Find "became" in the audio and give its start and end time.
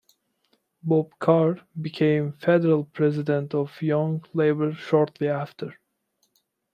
1.79-2.33